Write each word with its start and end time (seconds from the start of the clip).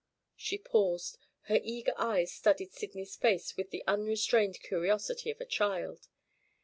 _"She 0.35 0.57
paused; 0.57 1.19
her 1.41 1.59
eager 1.63 1.93
eyes 1.95 2.31
studied 2.33 2.71
Sydney's 2.73 3.15
face 3.15 3.55
with 3.55 3.69
the 3.69 3.83
unrestrained 3.85 4.59
curiosity 4.61 5.29
of 5.29 5.39
a 5.39 5.45
child. 5.45 6.07